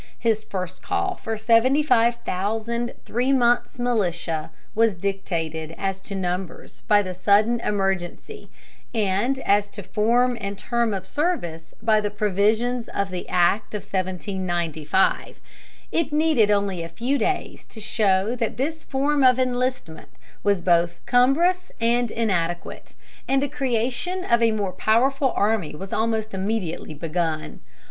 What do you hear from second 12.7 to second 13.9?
of the Act of